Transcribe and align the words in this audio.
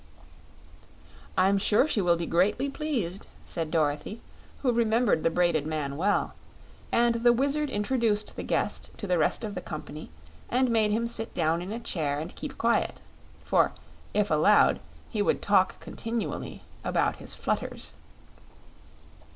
"I'm 1.37 1.59
sure 1.59 1.87
she 1.87 2.01
will 2.01 2.15
be 2.15 2.25
greatly 2.25 2.71
pleased," 2.71 3.27
said 3.45 3.69
Dorothy, 3.69 4.19
who 4.63 4.71
remembered 4.73 5.21
the 5.21 5.29
Braided 5.29 5.67
Man 5.67 5.95
well; 5.95 6.33
and 6.91 7.13
the 7.23 7.31
Wizard 7.31 7.69
introduced 7.69 8.35
the 8.35 8.41
guest 8.41 8.89
to 8.97 9.05
the 9.05 9.19
rest 9.19 9.43
of 9.43 9.53
the 9.53 9.61
company 9.61 10.09
and 10.49 10.71
made 10.71 10.89
him 10.89 11.05
sit 11.05 11.35
down 11.35 11.61
in 11.61 11.71
a 11.71 11.79
chair 11.79 12.17
and 12.17 12.35
keep 12.35 12.57
quiet, 12.57 12.99
for, 13.43 13.73
if 14.11 14.31
allowed, 14.31 14.79
he 15.11 15.21
would 15.21 15.39
talk 15.39 15.79
continually 15.79 16.63
about 16.83 17.17
his 17.17 17.35
flutters. 17.35 17.93